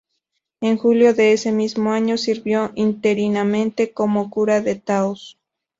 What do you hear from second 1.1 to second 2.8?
de ese mismo año sirvió